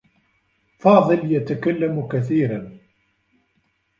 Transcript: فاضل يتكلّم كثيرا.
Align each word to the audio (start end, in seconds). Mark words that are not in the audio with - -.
فاضل 0.79 1.31
يتكلّم 1.31 2.07
كثيرا. 2.07 2.77